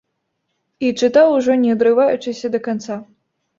І 0.87 0.89
чытаў 1.01 1.27
ужо, 1.35 1.59
не 1.67 1.71
адрываючыся, 1.79 2.53
да 2.57 2.65
канца. 2.71 3.01